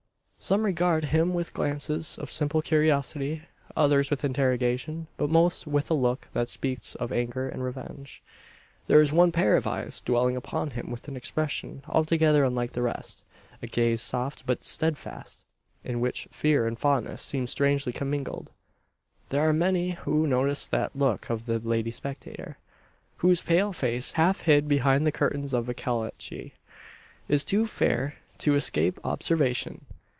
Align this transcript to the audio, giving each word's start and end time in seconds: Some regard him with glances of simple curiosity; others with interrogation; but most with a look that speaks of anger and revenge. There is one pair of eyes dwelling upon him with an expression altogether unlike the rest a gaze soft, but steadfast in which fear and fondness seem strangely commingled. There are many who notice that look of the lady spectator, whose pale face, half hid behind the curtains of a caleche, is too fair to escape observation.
Some 0.43 0.63
regard 0.63 1.05
him 1.05 1.35
with 1.35 1.53
glances 1.53 2.17
of 2.17 2.31
simple 2.31 2.63
curiosity; 2.63 3.43
others 3.77 4.09
with 4.09 4.25
interrogation; 4.25 5.05
but 5.15 5.29
most 5.29 5.67
with 5.67 5.91
a 5.91 5.93
look 5.93 6.29
that 6.33 6.49
speaks 6.49 6.95
of 6.95 7.11
anger 7.11 7.47
and 7.47 7.63
revenge. 7.63 8.23
There 8.87 9.01
is 9.01 9.13
one 9.13 9.31
pair 9.31 9.55
of 9.55 9.67
eyes 9.67 10.01
dwelling 10.01 10.35
upon 10.35 10.71
him 10.71 10.89
with 10.89 11.07
an 11.07 11.15
expression 11.15 11.83
altogether 11.87 12.43
unlike 12.43 12.71
the 12.71 12.81
rest 12.81 13.23
a 13.61 13.67
gaze 13.67 14.01
soft, 14.01 14.47
but 14.47 14.63
steadfast 14.63 15.45
in 15.83 15.99
which 15.99 16.27
fear 16.31 16.65
and 16.65 16.77
fondness 16.79 17.21
seem 17.21 17.45
strangely 17.45 17.93
commingled. 17.93 18.49
There 19.29 19.47
are 19.47 19.53
many 19.53 19.91
who 19.91 20.25
notice 20.25 20.67
that 20.69 20.95
look 20.95 21.29
of 21.29 21.45
the 21.45 21.59
lady 21.59 21.91
spectator, 21.91 22.57
whose 23.17 23.43
pale 23.43 23.73
face, 23.73 24.13
half 24.13 24.39
hid 24.41 24.67
behind 24.67 25.05
the 25.05 25.11
curtains 25.11 25.53
of 25.53 25.69
a 25.69 25.75
caleche, 25.75 26.53
is 27.27 27.45
too 27.45 27.67
fair 27.67 28.15
to 28.39 28.55
escape 28.55 28.99
observation. 29.03 29.85